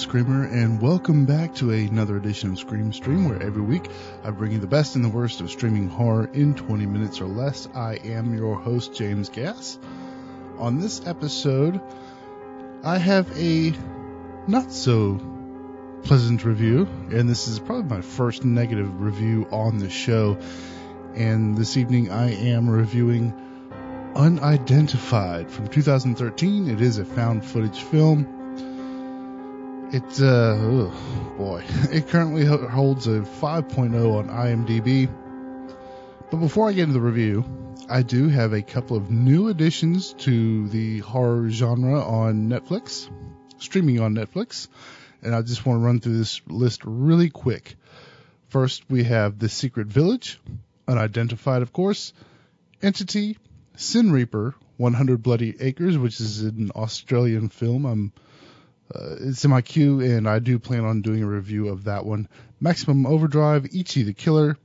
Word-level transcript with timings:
Screamer, 0.00 0.44
and 0.44 0.80
welcome 0.80 1.26
back 1.26 1.54
to 1.56 1.72
another 1.72 2.16
edition 2.16 2.52
of 2.52 2.58
Scream 2.58 2.90
Stream, 2.90 3.28
where 3.28 3.42
every 3.42 3.60
week 3.60 3.90
I 4.24 4.30
bring 4.30 4.52
you 4.52 4.58
the 4.58 4.66
best 4.66 4.96
and 4.96 5.04
the 5.04 5.10
worst 5.10 5.42
of 5.42 5.50
streaming 5.50 5.88
horror 5.88 6.30
in 6.32 6.54
20 6.54 6.86
minutes 6.86 7.20
or 7.20 7.26
less. 7.26 7.68
I 7.74 7.96
am 7.96 8.34
your 8.34 8.56
host, 8.56 8.94
James 8.94 9.28
Gass. 9.28 9.78
On 10.56 10.80
this 10.80 11.06
episode, 11.06 11.82
I 12.82 12.96
have 12.96 13.30
a 13.38 13.74
not 14.46 14.72
so 14.72 15.20
pleasant 16.02 16.46
review, 16.46 16.88
and 17.10 17.28
this 17.28 17.46
is 17.46 17.58
probably 17.58 17.96
my 17.96 18.00
first 18.00 18.42
negative 18.42 19.02
review 19.02 19.46
on 19.52 19.78
the 19.78 19.90
show. 19.90 20.38
And 21.14 21.58
this 21.58 21.76
evening 21.76 22.10
I 22.10 22.30
am 22.30 22.70
reviewing 22.70 23.34
Unidentified 24.14 25.50
from 25.50 25.68
2013. 25.68 26.70
It 26.70 26.80
is 26.80 26.96
a 26.96 27.04
found 27.04 27.44
footage 27.44 27.82
film. 27.82 28.39
It, 29.92 30.22
uh, 30.22 30.88
boy, 31.36 31.64
it 31.90 32.06
currently 32.06 32.44
holds 32.44 33.08
a 33.08 33.22
5.0 33.22 34.14
on 34.14 34.28
IMDb. 34.28 35.10
But 36.30 36.36
before 36.36 36.68
I 36.68 36.72
get 36.72 36.82
into 36.82 36.92
the 36.92 37.00
review, 37.00 37.44
I 37.88 38.02
do 38.02 38.28
have 38.28 38.52
a 38.52 38.62
couple 38.62 38.96
of 38.96 39.10
new 39.10 39.48
additions 39.48 40.12
to 40.18 40.68
the 40.68 41.00
horror 41.00 41.50
genre 41.50 42.00
on 42.00 42.48
Netflix, 42.48 43.10
streaming 43.58 43.98
on 43.98 44.14
Netflix, 44.14 44.68
and 45.22 45.34
I 45.34 45.42
just 45.42 45.66
want 45.66 45.80
to 45.80 45.84
run 45.84 45.98
through 45.98 46.18
this 46.18 46.40
list 46.46 46.82
really 46.84 47.28
quick. 47.28 47.74
First, 48.46 48.84
we 48.88 49.02
have 49.02 49.40
The 49.40 49.48
Secret 49.48 49.88
Village, 49.88 50.38
unidentified, 50.86 51.62
of 51.62 51.72
course, 51.72 52.12
Entity, 52.80 53.38
Sin 53.74 54.12
Reaper, 54.12 54.54
100 54.76 55.20
Bloody 55.20 55.56
Acres, 55.58 55.98
which 55.98 56.20
is 56.20 56.42
an 56.42 56.70
Australian 56.76 57.48
film. 57.48 57.86
I'm 57.86 58.12
uh, 58.94 59.16
it's 59.20 59.44
in 59.44 59.50
my 59.50 59.62
queue, 59.62 60.00
and 60.00 60.28
I 60.28 60.38
do 60.38 60.58
plan 60.58 60.84
on 60.84 61.02
doing 61.02 61.22
a 61.22 61.26
review 61.26 61.68
of 61.68 61.84
that 61.84 62.04
one. 62.04 62.28
Maximum 62.60 63.06
Overdrive, 63.06 63.66
Ichi 63.74 64.02
the 64.02 64.12
Killer, 64.12 64.56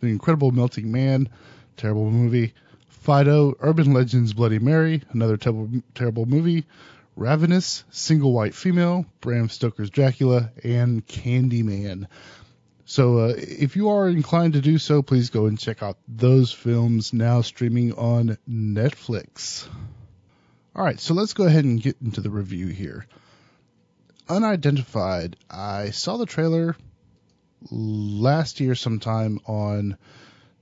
The 0.00 0.08
Incredible 0.08 0.50
Melting 0.50 0.90
Man, 0.90 1.28
terrible 1.76 2.10
movie. 2.10 2.54
Fido, 2.88 3.54
Urban 3.60 3.92
Legends, 3.92 4.32
Bloody 4.32 4.58
Mary, 4.58 5.02
another 5.10 5.36
terrible, 5.36 5.68
terrible 5.94 6.24
movie. 6.24 6.64
Ravenous, 7.16 7.84
Single 7.90 8.32
White 8.32 8.54
Female, 8.54 9.06
Bram 9.20 9.48
Stoker's 9.48 9.90
Dracula, 9.90 10.50
and 10.64 11.06
Candyman. 11.06 12.06
So 12.86 13.18
uh, 13.18 13.34
if 13.36 13.76
you 13.76 13.90
are 13.90 14.08
inclined 14.08 14.54
to 14.54 14.60
do 14.60 14.78
so, 14.78 15.02
please 15.02 15.30
go 15.30 15.46
and 15.46 15.58
check 15.58 15.82
out 15.82 15.96
those 16.08 16.50
films 16.50 17.12
now 17.12 17.42
streaming 17.42 17.92
on 17.92 18.38
Netflix. 18.48 19.68
All 20.74 20.84
right, 20.84 20.98
so 20.98 21.14
let's 21.14 21.34
go 21.34 21.44
ahead 21.44 21.64
and 21.64 21.80
get 21.80 21.96
into 22.02 22.20
the 22.20 22.30
review 22.30 22.66
here. 22.66 23.06
Unidentified. 24.28 25.36
I 25.50 25.90
saw 25.90 26.16
the 26.16 26.26
trailer 26.26 26.76
last 27.70 28.60
year 28.60 28.74
sometime 28.74 29.40
on 29.46 29.96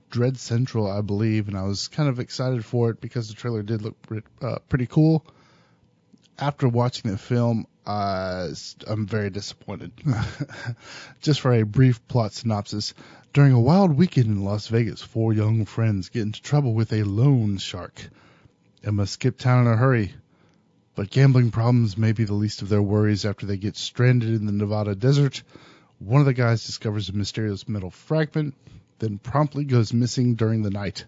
Dread 0.09 0.37
Central, 0.37 0.89
I 0.89 1.01
believe, 1.01 1.47
and 1.47 1.57
I 1.57 1.63
was 1.63 1.87
kind 1.87 2.09
of 2.09 2.19
excited 2.19 2.65
for 2.65 2.89
it 2.89 3.01
because 3.01 3.29
the 3.29 3.33
trailer 3.33 3.63
did 3.63 3.81
look 3.81 3.95
uh, 4.41 4.59
pretty 4.69 4.85
cool. 4.85 5.25
After 6.37 6.67
watching 6.67 7.11
the 7.11 7.17
film, 7.17 7.65
uh, 7.85 8.49
I'm 8.87 9.07
very 9.07 9.29
disappointed. 9.29 9.91
Just 11.21 11.41
for 11.41 11.53
a 11.53 11.63
brief 11.63 12.05
plot 12.07 12.33
synopsis. 12.33 12.93
During 13.33 13.53
a 13.53 13.59
wild 13.59 13.97
weekend 13.97 14.27
in 14.27 14.43
Las 14.43 14.67
Vegas, 14.67 15.01
four 15.01 15.33
young 15.33 15.65
friends 15.65 16.09
get 16.09 16.21
into 16.21 16.41
trouble 16.41 16.73
with 16.73 16.93
a 16.93 17.03
loan 17.03 17.57
shark 17.57 17.93
and 18.83 18.97
must 18.97 19.13
skip 19.13 19.37
town 19.37 19.65
in 19.65 19.73
a 19.73 19.77
hurry. 19.77 20.13
But 20.95 21.09
gambling 21.09 21.49
problems 21.49 21.97
may 21.97 22.11
be 22.11 22.23
the 22.23 22.35
least 22.35 22.61
of 22.61 22.69
their 22.69 22.81
worries 22.81 23.25
after 23.25 23.47
they 23.47 23.57
get 23.57 23.75
stranded 23.75 24.29
in 24.29 24.45
the 24.45 24.51
Nevada 24.51 24.93
desert. 24.93 25.41
One 25.97 26.19
of 26.19 26.27
the 26.27 26.35
guys 26.35 26.65
discovers 26.65 27.09
a 27.09 27.13
mysterious 27.13 27.67
metal 27.67 27.89
fragment, 27.89 28.53
then 28.99 29.17
promptly 29.17 29.63
goes 29.63 29.91
missing 29.91 30.35
during 30.35 30.61
the 30.61 30.69
night. 30.69 31.05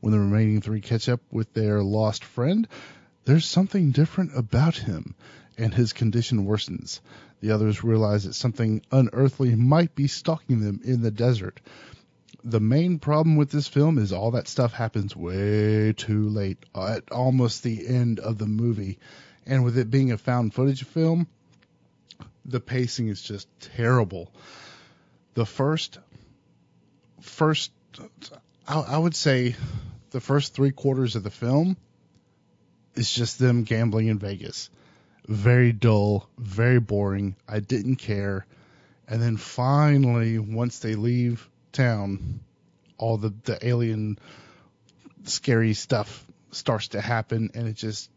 When 0.00 0.12
the 0.12 0.18
remaining 0.18 0.60
three 0.60 0.80
catch 0.80 1.08
up 1.08 1.20
with 1.30 1.52
their 1.52 1.80
lost 1.80 2.24
friend, 2.24 2.66
there's 3.24 3.46
something 3.46 3.92
different 3.92 4.36
about 4.36 4.76
him, 4.76 5.14
and 5.56 5.72
his 5.72 5.92
condition 5.92 6.44
worsens. 6.44 7.00
The 7.40 7.52
others 7.52 7.84
realize 7.84 8.24
that 8.24 8.34
something 8.34 8.82
unearthly 8.90 9.54
might 9.54 9.94
be 9.94 10.08
stalking 10.08 10.60
them 10.60 10.80
in 10.82 11.02
the 11.02 11.12
desert 11.12 11.60
the 12.44 12.60
main 12.60 12.98
problem 12.98 13.36
with 13.36 13.50
this 13.50 13.66
film 13.66 13.96
is 13.96 14.12
all 14.12 14.32
that 14.32 14.48
stuff 14.48 14.74
happens 14.74 15.16
way 15.16 15.94
too 15.94 16.28
late 16.28 16.58
at 16.74 17.10
almost 17.10 17.62
the 17.62 17.86
end 17.86 18.20
of 18.20 18.36
the 18.36 18.46
movie. 18.46 18.98
And 19.46 19.64
with 19.64 19.78
it 19.78 19.90
being 19.90 20.12
a 20.12 20.18
found 20.18 20.52
footage 20.52 20.84
film, 20.84 21.26
the 22.44 22.60
pacing 22.60 23.08
is 23.08 23.22
just 23.22 23.48
terrible. 23.60 24.30
The 25.32 25.46
first, 25.46 25.98
first, 27.22 27.72
I, 28.68 28.80
I 28.80 28.98
would 28.98 29.16
say 29.16 29.56
the 30.10 30.20
first 30.20 30.54
three 30.54 30.70
quarters 30.70 31.16
of 31.16 31.22
the 31.22 31.30
film 31.30 31.78
is 32.94 33.10
just 33.10 33.38
them 33.38 33.64
gambling 33.64 34.08
in 34.08 34.18
Vegas. 34.18 34.68
Very 35.26 35.72
dull, 35.72 36.28
very 36.36 36.78
boring. 36.78 37.36
I 37.48 37.60
didn't 37.60 37.96
care. 37.96 38.44
And 39.08 39.22
then 39.22 39.38
finally, 39.38 40.38
once 40.38 40.80
they 40.80 40.94
leave 40.94 41.48
town, 41.74 42.40
all 42.96 43.16
the, 43.18 43.34
the 43.44 43.66
alien 43.66 44.18
scary 45.24 45.74
stuff 45.74 46.24
starts 46.50 46.88
to 46.88 47.00
happen 47.00 47.50
and 47.54 47.68
it 47.68 47.74
just 47.74 48.10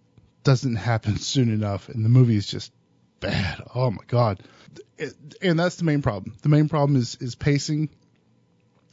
doesn't 0.43 0.75
happen 0.75 1.17
soon 1.17 1.51
enough 1.51 1.89
and 1.89 2.05
the 2.05 2.09
movie 2.09 2.37
is 2.37 2.47
just 2.47 2.71
bad. 3.19 3.61
Oh 3.75 3.91
my 3.91 4.03
god. 4.07 4.41
It, 4.97 5.13
and 5.41 5.59
that's 5.59 5.75
the 5.75 5.83
main 5.83 6.01
problem. 6.01 6.35
The 6.41 6.49
main 6.49 6.69
problem 6.69 6.97
is 6.97 7.15
is 7.19 7.35
pacing. 7.35 7.89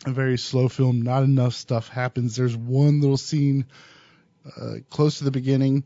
A 0.06 0.10
very 0.10 0.36
slow 0.36 0.69
film, 0.69 1.00
not 1.00 1.22
enough 1.22 1.54
stuff 1.54 1.88
happens. 1.88 2.36
There's 2.36 2.56
one 2.56 3.00
little 3.00 3.16
scene 3.16 3.64
uh, 4.60 4.74
close 4.91 5.19
to 5.19 5.24
the 5.24 5.30
beginning 5.30 5.84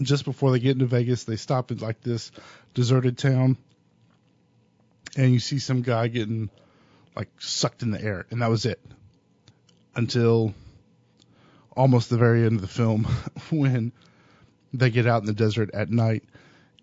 just 0.00 0.24
before 0.24 0.50
they 0.50 0.58
get 0.58 0.72
into 0.72 0.86
Vegas, 0.86 1.24
they 1.24 1.36
stop 1.36 1.70
at 1.70 1.80
like 1.80 2.00
this 2.00 2.32
deserted 2.74 3.18
town 3.18 3.56
and 5.16 5.32
you 5.32 5.38
see 5.38 5.58
some 5.58 5.82
guy 5.82 6.08
getting 6.08 6.50
like 7.16 7.28
sucked 7.38 7.82
in 7.82 7.90
the 7.90 8.02
air, 8.02 8.26
and 8.30 8.42
that 8.42 8.50
was 8.50 8.66
it 8.66 8.80
until 9.94 10.54
almost 11.76 12.10
the 12.10 12.16
very 12.16 12.44
end 12.44 12.56
of 12.56 12.60
the 12.60 12.68
film 12.68 13.04
when 13.50 13.92
they 14.72 14.90
get 14.90 15.06
out 15.06 15.22
in 15.22 15.26
the 15.26 15.32
desert 15.32 15.70
at 15.72 15.90
night 15.90 16.24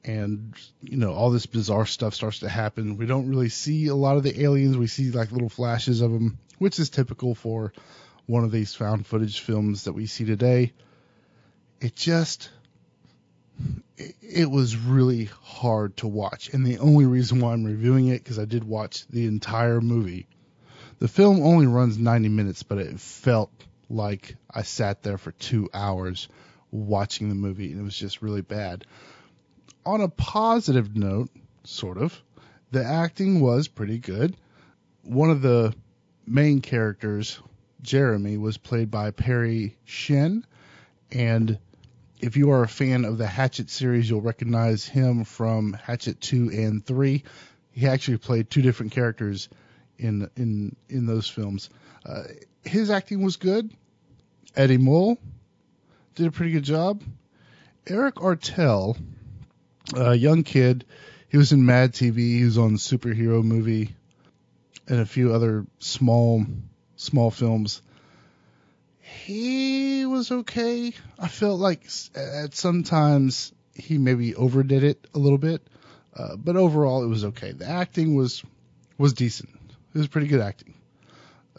and 0.04 0.56
you 0.82 0.98
know 0.98 1.14
all 1.14 1.30
this 1.30 1.46
bizarre 1.46 1.86
stuff 1.86 2.16
starts 2.16 2.40
to 2.40 2.50
happen. 2.50 2.98
We 2.98 3.06
don't 3.06 3.30
really 3.30 3.50
see 3.50 3.88
a 3.88 3.96
lot 3.96 4.18
of 4.18 4.24
the 4.24 4.42
aliens. 4.42 4.78
We 4.78 4.88
see 4.88 5.12
like 5.12 5.32
little 5.32 5.50
flashes 5.50 6.02
of 6.02 6.12
them, 6.12 6.40
which 6.58 6.80
is 6.80 6.90
typical 6.90 7.36
for 7.36 7.74
one 8.26 8.44
of 8.44 8.52
these 8.52 8.74
found 8.74 9.06
footage 9.06 9.42
films 9.42 9.84
that 9.84 9.94
we 9.94 10.08
see 10.08 10.26
today. 10.26 10.74
It 11.80 11.96
just 11.96 12.50
it, 13.98 14.50
was 14.50 14.76
really 14.76 15.26
hard 15.44 15.98
to 15.98 16.08
watch. 16.08 16.50
And 16.54 16.66
the 16.66 16.80
only 16.80 17.06
reason 17.06 17.40
why 17.40 17.54
I'm 17.54 17.64
reviewing 17.64 18.08
it, 18.08 18.24
because 18.24 18.40
I 18.40 18.46
did 18.46 18.64
watch 18.64 19.06
the 19.08 19.26
entire 19.26 19.82
movie. 19.82 20.28
The 21.00 21.08
film 21.08 21.42
only 21.42 21.68
runs 21.68 21.98
90 21.98 22.30
minutes, 22.30 22.64
but 22.64 22.78
it 22.78 23.00
felt 23.00 23.52
like 23.90 24.36
I 24.50 24.62
sat 24.62 25.04
there 25.04 25.18
for 25.18 25.32
two 25.32 25.70
hours 25.74 26.28
watching 26.72 27.30
the 27.30 27.36
movie, 27.36 27.72
and 27.72 27.82
it 27.82 27.84
was 27.84 27.98
just 27.98 28.22
really 28.22 28.42
bad. 28.42 28.86
On 29.86 30.02
a 30.02 30.08
positive 30.08 30.96
note, 30.96 31.30
sort 31.64 31.98
of, 31.98 32.20
the 32.72 32.84
acting 32.84 33.42
was 33.42 33.68
pretty 33.68 33.98
good. 33.98 34.38
One 35.04 35.30
of 35.30 35.42
the 35.42 35.74
main 36.26 36.62
characters, 36.62 37.40
Jeremy, 37.82 38.38
was 38.38 38.58
played 38.58 38.92
by 38.92 39.12
Parry 39.12 39.76
Shen, 39.84 40.46
and 41.12 41.60
if 42.22 42.38
you 42.38 42.52
are 42.52 42.64
a 42.64 42.68
fan 42.68 43.04
of 43.04 43.18
the 43.18 43.26
Hatchet 43.28 43.70
series, 43.70 44.10
you'll 44.10 44.22
recognize 44.22 44.86
him 44.86 45.24
from 45.24 45.74
Hatchet 45.74 46.22
2 46.22 46.52
and 46.52 46.86
3. 46.86 47.24
He 47.72 47.88
actually 47.88 48.18
played 48.18 48.50
two 48.50 48.62
different 48.62 48.92
characters 48.92 49.50
in 49.98 50.30
in 50.36 50.76
in 50.90 51.06
those 51.06 51.28
films. 51.28 51.70
Uh, 52.06 52.24
his 52.64 52.90
acting 52.90 53.24
was 53.24 53.38
good. 53.38 53.72
Eddie 54.56 54.78
Mull 54.78 55.18
did 56.16 56.28
a 56.28 56.32
pretty 56.32 56.52
good 56.52 56.64
job. 56.64 57.02
Eric 57.88 58.16
Artell, 58.16 58.98
a 59.96 60.14
young 60.14 60.44
kid, 60.44 60.86
he 61.30 61.38
was 61.38 61.52
in 61.52 61.66
Mad 61.66 61.94
TV. 61.94 62.18
He 62.18 62.44
was 62.44 62.58
on 62.58 62.74
the 62.74 62.80
superhero 62.80 63.44
movie 63.44 63.96
and 64.88 65.00
a 65.00 65.06
few 65.06 65.34
other 65.34 65.66
small 65.80 66.46
small 66.98 67.32
films 67.32 67.82
he 69.12 70.06
was 70.06 70.32
okay. 70.32 70.94
I 71.20 71.28
felt 71.28 71.60
like 71.60 71.86
at 72.16 72.56
sometimes 72.56 73.54
he 73.74 73.98
maybe 73.98 74.36
overdid 74.36 74.84
it 74.84 75.08
a 75.14 75.20
little 75.20 75.38
bit, 75.38 75.62
uh, 76.16 76.36
but 76.36 76.56
overall 76.56 77.04
it 77.04 77.08
was 77.08 77.26
okay. 77.26 77.52
The 77.52 77.68
acting 77.68 78.16
was 78.16 78.44
was 78.98 79.14
decent. 79.14 79.50
It 79.94 79.98
was 79.98 80.08
pretty 80.08 80.28
good 80.28 80.42
acting. 80.42 80.74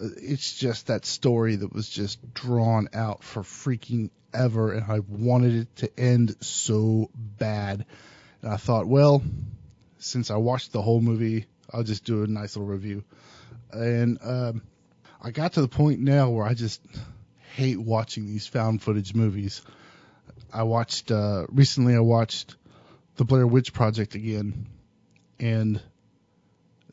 Uh, 0.01 0.09
it's 0.17 0.55
just 0.55 0.87
that 0.87 1.05
story 1.05 1.57
that 1.57 1.73
was 1.73 1.89
just 1.89 2.35
drawn 2.35 2.89
out 2.95 3.23
for 3.23 3.43
freaking 3.43 4.11
ever, 4.33 4.73
and 4.73 4.91
I 4.91 5.01
wanted 5.01 5.55
it 5.55 5.77
to 5.77 6.01
end 6.01 6.37
so 6.41 7.11
bad. 7.15 7.85
And 8.41 8.53
I 8.53 8.57
thought, 8.57 8.87
well, 8.87 9.23
since 9.99 10.31
I 10.31 10.37
watched 10.37 10.73
the 10.73 10.83
whole 10.83 11.01
movie, 11.01 11.47
I'll 11.73 11.85
just 11.85 12.05
do 12.05 12.25
a 12.25 12.27
nice 12.27 12.57
little 12.57 12.73
review. 12.73 13.05
And 13.73 14.19
um, 14.23 14.63
I 15.21 15.31
got 15.31 15.55
to 15.55 15.61
the 15.61 15.69
point 15.69 16.01
now 16.01 16.31
where 16.31 16.45
I 16.45 16.55
just 16.55 16.81
hate 17.55 17.79
watching 17.79 18.27
these 18.27 18.47
found 18.47 18.83
footage 18.83 19.15
movies. 19.15 19.63
I 20.53 20.63
watched 20.63 21.11
uh, 21.11 21.47
recently. 21.49 21.95
I 21.95 22.01
watched 22.01 22.57
the 23.17 23.25
Blair 23.25 23.47
Witch 23.47 23.73
Project 23.73 24.15
again, 24.15 24.67
and 25.39 25.81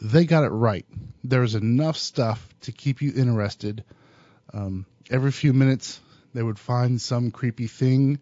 they 0.01 0.25
got 0.25 0.43
it 0.43 0.49
right. 0.49 0.85
There's 1.23 1.55
enough 1.55 1.97
stuff 1.97 2.47
to 2.61 2.71
keep 2.71 3.01
you 3.01 3.13
interested. 3.15 3.83
Um, 4.53 4.85
every 5.09 5.31
few 5.31 5.53
minutes, 5.53 5.99
they 6.33 6.43
would 6.43 6.59
find 6.59 6.99
some 6.99 7.31
creepy 7.31 7.67
thing, 7.67 8.19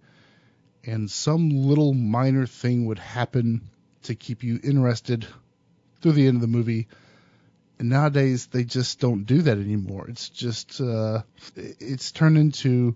and 0.84 1.10
some 1.10 1.50
little 1.50 1.94
minor 1.94 2.46
thing 2.46 2.86
would 2.86 3.00
happen 3.00 3.70
to 4.04 4.16
keep 4.16 4.44
you 4.44 4.60
interested 4.64 5.28
through 6.02 6.14
the 6.14 6.28
end 6.28 6.36
of 6.36 6.42
the 6.42 6.48
movie. 6.48 6.88
Nowadays, 7.80 8.48
they 8.48 8.64
just 8.64 9.00
don't 9.00 9.26
do 9.26 9.44
that 9.44 9.58
anymore. 9.58 10.08
It's 10.10 10.30
just, 10.30 10.82
uh, 10.82 11.22
it's 11.56 12.12
turned 12.12 12.38
into 12.38 12.96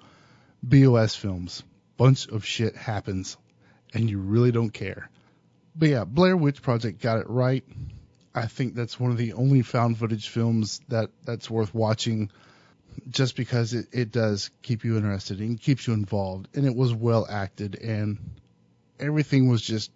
BOS 0.64 1.16
films. 1.16 1.64
Bunch 1.98 2.28
of 2.28 2.46
shit 2.46 2.76
happens, 2.76 3.38
and 3.94 4.10
you 4.10 4.20
really 4.20 4.52
don't 4.52 4.72
care. 4.72 5.10
But 5.76 5.90
yeah, 5.90 6.04
Blair 6.04 6.36
Witch 6.36 6.62
Project 6.62 7.02
got 7.02 7.20
it 7.20 7.30
right. 7.30 7.64
I 8.34 8.48
think 8.48 8.76
that's 8.76 9.00
one 9.00 9.12
of 9.12 9.18
the 9.18 9.34
only 9.34 9.62
found 9.62 9.98
footage 9.98 10.30
films 10.30 10.82
that 10.88 11.10
that's 11.26 11.50
worth 11.50 11.74
watching 11.76 12.32
just 13.10 13.36
because 13.36 13.74
it, 13.74 13.88
it 13.92 14.12
does 14.12 14.52
keep 14.62 14.84
you 14.84 14.98
interested 14.98 15.40
and 15.40 15.60
keeps 15.60 15.88
you 15.88 15.94
involved 15.94 16.48
and 16.56 16.66
it 16.66 16.76
was 16.76 16.94
well 16.94 17.26
acted 17.30 17.76
and 17.76 18.18
everything 19.00 19.50
was 19.50 19.62
just 19.62 19.92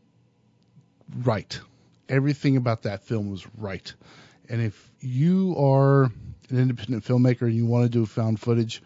right. 1.23 1.59
Everything 2.07 2.57
about 2.57 2.83
that 2.83 3.03
film 3.03 3.29
was 3.29 3.45
right. 3.57 3.93
And 4.49 4.61
if 4.61 4.91
you 4.99 5.55
are 5.57 6.03
an 6.49 6.57
independent 6.57 7.03
filmmaker 7.03 7.43
and 7.43 7.55
you 7.55 7.65
want 7.65 7.83
to 7.85 7.89
do 7.89 8.05
found 8.05 8.39
footage, 8.39 8.81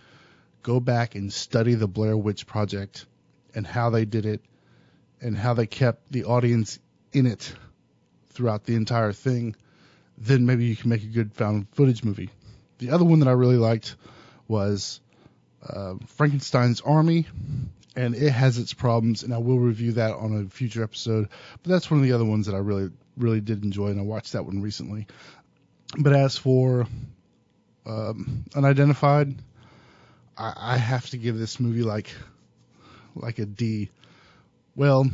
go 0.64 0.80
back 0.80 1.16
and 1.16 1.32
study 1.32 1.76
the 1.76 1.88
Blair 1.88 2.18
Witch 2.18 2.46
Project 2.46 3.06
and 3.54 3.66
how 3.66 3.90
they 3.90 4.06
did 4.06 4.26
it 4.26 4.42
and 5.22 5.38
how 5.38 5.54
they 5.54 5.66
kept 5.66 6.12
the 6.12 6.26
audience 6.26 6.80
in 7.12 7.26
it 7.26 7.54
throughout 8.30 8.64
the 8.64 8.76
entire 8.76 9.12
thing, 9.12 9.56
then 10.18 10.46
maybe 10.46 10.66
you 10.66 10.76
can 10.76 10.90
make 10.90 11.04
a 11.04 11.08
good 11.08 11.34
found 11.34 11.68
footage 11.72 12.04
movie. 12.04 12.30
The 12.78 12.92
other 12.92 13.04
one 13.04 13.20
that 13.20 13.28
I 13.28 13.34
really 13.34 13.58
liked 13.58 13.96
was 14.48 15.02
uh, 15.68 15.96
Frankenstein's 16.08 16.82
Army, 16.82 17.28
and 17.96 18.16
it 18.16 18.32
has 18.32 18.58
its 18.58 18.74
problems, 18.74 19.24
and 19.24 19.34
I 19.34 19.40
will 19.40 19.60
review 19.60 19.94
that 19.94 20.12
on 20.12 20.46
a 20.46 20.50
future 20.50 20.84
episode. 20.84 21.28
But 21.62 21.70
that's 21.70 21.92
one 21.92 22.00
of 22.00 22.06
the 22.06 22.14
other 22.14 22.26
ones 22.26 22.46
that 22.46 22.56
I 22.56 22.60
really, 22.60 22.92
really 23.18 23.42
did 23.42 23.64
enjoy, 23.64 23.88
and 23.88 24.00
I 24.00 24.04
watched 24.04 24.34
that 24.34 24.46
one 24.46 24.62
recently. 24.62 25.08
But 25.98 26.14
as 26.14 26.38
for 26.38 26.88
um, 27.86 28.46
Unidentified, 28.56 29.36
I, 30.38 30.54
I 30.56 30.78
have 30.78 31.10
to 31.10 31.18
give 31.18 31.38
this 31.38 31.60
movie 31.60 31.84
like, 31.84 32.14
like 33.16 33.40
a 33.40 33.46
D. 33.46 33.90
Well, 34.76 35.10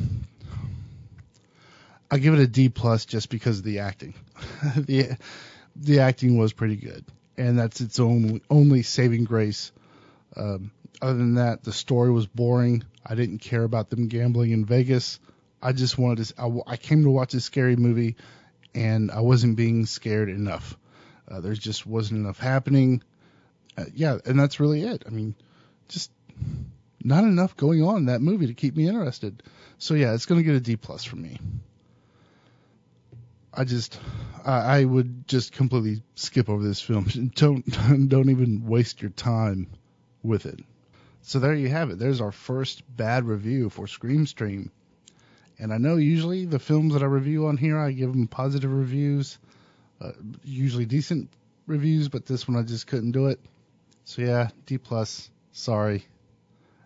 I 2.12 2.18
give 2.18 2.34
it 2.34 2.40
a 2.40 2.48
D 2.48 2.70
plus 2.70 3.06
just 3.06 3.30
because 3.30 3.60
of 3.60 3.66
the 3.66 3.80
acting. 3.80 4.14
the 4.76 5.18
the 5.76 6.00
acting 6.00 6.38
was 6.38 6.54
pretty 6.54 6.76
good, 6.76 7.06
and 7.38 7.58
that's 7.58 7.82
its 7.82 8.00
own 8.00 8.42
only 8.50 8.84
saving 8.84 9.24
grace. 9.24 9.72
Um, 10.36 10.72
other 11.02 11.18
than 11.18 11.36
that, 11.36 11.64
the 11.64 11.74
story 11.74 12.12
was 12.12 12.28
boring. 12.28 12.84
I 13.06 13.16
didn't 13.16 13.40
care 13.40 13.64
about 13.64 13.90
them 13.90 14.08
gambling 14.08 14.52
in 14.52 14.66
Vegas. 14.66 15.20
I 15.62 15.72
just 15.72 15.98
wanted 15.98 16.26
to. 16.26 16.42
I, 16.42 16.74
I 16.74 16.78
came 16.78 17.04
to 17.04 17.10
watch 17.10 17.34
a 17.34 17.42
scary 17.42 17.76
movie, 17.76 18.16
and 18.76 19.10
I 19.10 19.22
wasn't 19.22 19.56
being 19.56 19.86
scared 19.86 20.30
enough. 20.30 20.78
Uh, 21.28 21.40
there 21.40 21.54
just 21.54 21.88
wasn't 21.88 22.20
enough 22.20 22.38
happening. 22.38 23.02
Uh, 23.78 23.86
yeah, 23.94 24.18
and 24.26 24.40
that's 24.40 24.60
really 24.60 24.84
it. 24.84 25.04
I 25.08 25.10
mean, 25.10 25.34
just 25.88 26.12
not 27.04 27.24
enough 27.24 27.56
going 27.56 27.82
on 27.84 27.98
in 27.98 28.06
that 28.06 28.22
movie 28.22 28.48
to 28.48 28.54
keep 28.54 28.76
me 28.76 28.88
interested. 28.88 29.42
So 29.78 29.94
yeah, 29.94 30.14
it's 30.14 30.26
going 30.26 30.40
to 30.40 30.46
get 30.46 30.56
a 30.56 30.60
D 30.60 30.76
plus 30.76 31.04
from 31.04 31.22
me. 31.22 31.40
I 33.54 33.64
just 33.64 33.98
I, 34.44 34.80
I 34.80 34.84
would 34.84 35.28
just 35.28 35.54
completely 35.54 36.04
skip 36.16 36.50
over 36.50 36.64
this 36.64 36.82
film. 36.82 37.06
Don't 37.36 37.66
don't 38.10 38.30
even 38.30 38.66
waste 38.66 39.02
your 39.02 39.12
time 39.12 39.68
with 40.22 40.46
it. 40.46 40.60
So 41.22 41.40
there 41.40 41.56
you 41.56 41.70
have 41.70 41.90
it. 41.90 41.98
There's 41.98 42.22
our 42.22 42.34
first 42.34 42.84
bad 42.96 43.26
review 43.26 43.70
for 43.70 43.88
Scream 43.88 44.28
Stream. 44.28 44.72
And 45.58 45.74
I 45.74 45.78
know 45.78 45.96
usually 45.96 46.46
the 46.46 46.60
films 46.60 46.94
that 46.94 47.04
I 47.04 47.06
review 47.06 47.48
on 47.48 47.58
here, 47.58 47.78
I 47.78 47.92
give 47.92 48.12
them 48.12 48.28
positive 48.28 48.72
reviews, 48.72 49.38
uh, 50.02 50.12
usually 50.44 50.86
decent 50.86 51.30
reviews, 51.66 52.10
but 52.10 52.26
this 52.26 52.48
one 52.48 52.58
I 52.58 52.64
just 52.64 52.88
couldn't 52.88 53.12
do 53.12 53.28
it. 53.28 53.40
So 54.04 54.22
yeah, 54.22 54.50
D 54.66 54.78
plus. 54.78 55.30
Sorry, 55.52 56.04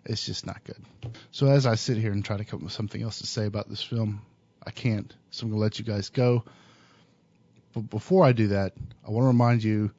it's 0.05 0.25
just 0.25 0.45
not 0.45 0.63
good. 0.63 1.11
So 1.31 1.47
as 1.47 1.65
I 1.65 1.75
sit 1.75 1.97
here 1.97 2.11
and 2.11 2.23
try 2.23 2.37
to 2.37 2.45
come 2.45 2.59
up 2.59 2.63
with 2.63 2.73
something 2.73 3.01
else 3.01 3.19
to 3.19 3.27
say 3.27 3.45
about 3.45 3.67
this 3.67 3.81
film, 3.81 4.21
I 4.63 4.71
can't. 4.71 5.11
So 5.31 5.45
I'm 5.45 5.51
gonna 5.51 5.61
let 5.61 5.79
you 5.79 5.85
guys 5.85 6.09
go. 6.09 6.43
But 7.73 7.89
before 7.89 8.25
I 8.25 8.31
do 8.31 8.49
that, 8.49 8.73
I 9.07 9.11
want 9.11 9.23
to 9.23 9.27
remind 9.27 9.63
you 9.63 9.91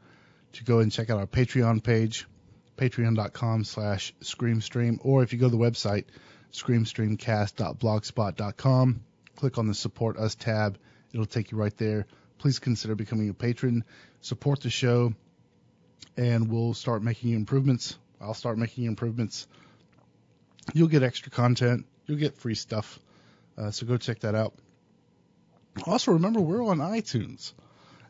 to 0.52 0.64
go 0.64 0.80
and 0.80 0.90
check 0.90 1.10
out 1.10 1.18
our 1.18 1.26
Patreon 1.26 1.82
page, 1.82 2.26
patreon.com 2.76 3.64
slash 3.64 4.14
screamstream, 4.22 4.98
or 5.02 5.22
if 5.22 5.32
you 5.32 5.38
go 5.38 5.48
to 5.48 5.56
the 5.56 5.62
website, 5.62 6.04
screamstreamcast.blogspot.com, 6.52 9.04
click 9.36 9.58
on 9.58 9.66
the 9.66 9.74
support 9.74 10.16
us 10.16 10.34
tab. 10.34 10.78
It'll 11.12 11.26
take 11.26 11.50
you 11.50 11.58
right 11.58 11.76
there. 11.76 12.06
Please 12.38 12.58
consider 12.58 12.94
becoming 12.94 13.28
a 13.28 13.34
patron, 13.34 13.84
support 14.20 14.60
the 14.60 14.70
show, 14.70 15.12
and 16.16 16.50
we'll 16.50 16.74
start 16.74 17.02
making 17.02 17.32
improvements. 17.32 17.98
I'll 18.20 18.34
start 18.34 18.58
making 18.58 18.84
improvements. 18.84 19.46
You'll 20.74 20.88
get 20.88 21.02
extra 21.02 21.30
content. 21.30 21.86
You'll 22.06 22.18
get 22.18 22.36
free 22.36 22.54
stuff. 22.54 22.98
Uh, 23.56 23.70
so 23.70 23.86
go 23.86 23.96
check 23.96 24.20
that 24.20 24.34
out. 24.34 24.54
Also, 25.86 26.12
remember 26.12 26.40
we're 26.40 26.64
on 26.64 26.78
iTunes, 26.78 27.52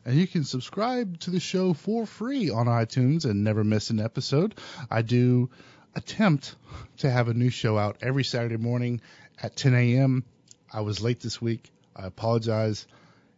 and 0.05 0.15
you 0.15 0.27
can 0.27 0.43
subscribe 0.43 1.19
to 1.19 1.29
the 1.29 1.39
show 1.39 1.73
for 1.73 2.05
free 2.05 2.49
on 2.49 2.65
iTunes 2.65 3.25
and 3.25 3.43
never 3.43 3.63
miss 3.63 3.89
an 3.89 3.99
episode. 3.99 4.55
I 4.89 5.01
do 5.01 5.49
attempt 5.95 6.55
to 6.97 7.09
have 7.09 7.27
a 7.27 7.33
new 7.33 7.49
show 7.49 7.77
out 7.77 7.97
every 8.01 8.23
Saturday 8.23 8.57
morning 8.57 9.01
at 9.41 9.55
10 9.55 9.73
a.m. 9.73 10.23
I 10.71 10.81
was 10.81 11.01
late 11.01 11.19
this 11.19 11.41
week. 11.41 11.69
I 11.95 12.05
apologize. 12.05 12.87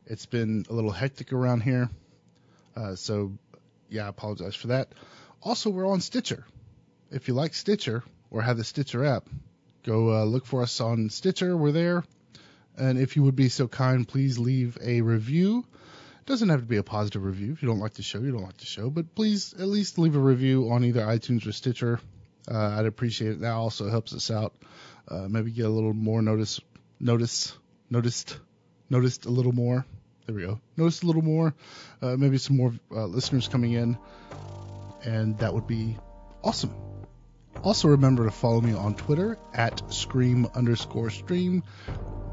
It's 0.05 0.25
been 0.25 0.65
a 0.69 0.73
little 0.73 0.91
hectic 0.91 1.33
around 1.33 1.61
here. 1.61 1.89
Uh, 2.75 2.95
so, 2.95 3.33
yeah, 3.89 4.05
I 4.05 4.09
apologize 4.09 4.55
for 4.55 4.67
that. 4.67 4.91
Also, 5.41 5.69
we're 5.69 5.87
on 5.87 6.01
Stitcher. 6.01 6.45
If 7.11 7.27
you 7.27 7.33
like 7.33 7.53
Stitcher 7.53 8.03
or 8.31 8.41
have 8.41 8.57
the 8.57 8.63
Stitcher 8.63 9.05
app, 9.05 9.27
go 9.83 10.13
uh, 10.13 10.23
look 10.23 10.45
for 10.45 10.61
us 10.61 10.81
on 10.81 11.09
Stitcher. 11.09 11.55
We're 11.55 11.71
there. 11.71 12.03
And 12.77 12.97
if 12.97 13.15
you 13.15 13.23
would 13.23 13.35
be 13.35 13.49
so 13.49 13.67
kind, 13.67 14.07
please 14.07 14.39
leave 14.39 14.77
a 14.81 15.01
review. 15.01 15.65
It 16.21 16.25
doesn't 16.25 16.49
have 16.49 16.61
to 16.61 16.65
be 16.65 16.77
a 16.77 16.83
positive 16.83 17.23
review. 17.23 17.51
If 17.51 17.61
you 17.61 17.67
don't 17.67 17.79
like 17.79 17.93
the 17.93 18.01
show, 18.01 18.19
you 18.19 18.31
don't 18.31 18.43
like 18.43 18.57
the 18.57 18.65
show. 18.65 18.89
But 18.89 19.13
please 19.13 19.53
at 19.53 19.67
least 19.67 19.99
leave 19.99 20.15
a 20.15 20.19
review 20.19 20.71
on 20.71 20.83
either 20.83 21.01
iTunes 21.01 21.47
or 21.47 21.51
Stitcher. 21.51 21.99
Uh, 22.49 22.75
I'd 22.77 22.85
appreciate 22.85 23.31
it. 23.31 23.39
That 23.41 23.53
also 23.53 23.89
helps 23.89 24.13
us 24.13 24.31
out. 24.31 24.53
Uh, 25.07 25.27
maybe 25.29 25.51
get 25.51 25.65
a 25.65 25.69
little 25.69 25.93
more 25.93 26.21
notice, 26.21 26.59
notice, 26.99 27.55
noticed, 27.89 28.37
noticed 28.89 29.25
a 29.25 29.29
little 29.29 29.51
more. 29.51 29.85
There 30.25 30.35
we 30.35 30.43
go. 30.43 30.59
Noticed 30.77 31.03
a 31.03 31.07
little 31.07 31.21
more. 31.21 31.53
Uh, 32.01 32.15
maybe 32.17 32.37
some 32.37 32.57
more 32.57 32.73
uh, 32.91 33.05
listeners 33.05 33.47
coming 33.47 33.73
in, 33.73 33.97
and 35.03 35.37
that 35.39 35.53
would 35.53 35.67
be 35.67 35.97
awesome. 36.43 36.73
Also, 37.63 37.89
remember 37.89 38.25
to 38.25 38.31
follow 38.31 38.59
me 38.61 38.73
on 38.73 38.95
Twitter 38.95 39.37
at 39.53 39.93
scream 39.93 40.47
underscore 40.55 41.09
stream. 41.09 41.63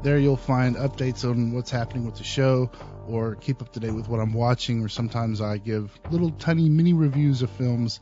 There 0.03 0.17
you'll 0.17 0.35
find 0.35 0.75
updates 0.75 1.29
on 1.29 1.53
what's 1.53 1.69
happening 1.69 2.05
with 2.05 2.15
the 2.15 2.23
show 2.23 2.71
or 3.07 3.35
keep 3.35 3.61
up 3.61 3.71
to 3.73 3.79
date 3.79 3.93
with 3.93 4.07
what 4.07 4.19
I'm 4.19 4.33
watching, 4.33 4.83
or 4.83 4.89
sometimes 4.89 5.41
I 5.41 5.57
give 5.57 5.97
little 6.09 6.31
tiny 6.31 6.69
mini 6.69 6.93
reviews 6.93 7.41
of 7.43 7.51
films, 7.51 7.99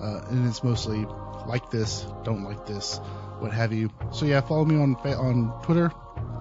uh, 0.00 0.22
and 0.28 0.46
it's 0.48 0.62
mostly 0.62 1.06
like 1.46 1.70
this, 1.70 2.06
don't 2.24 2.44
like 2.44 2.66
this, 2.66 2.98
what 3.38 3.52
have 3.52 3.72
you. 3.72 3.90
So 4.12 4.26
yeah, 4.26 4.40
follow 4.40 4.64
me 4.64 4.76
on 4.76 4.94
on 4.96 5.62
Twitter, 5.62 5.92